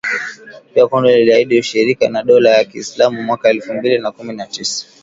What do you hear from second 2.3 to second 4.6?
ya kiislamu mwaka elfu mbili na kumi na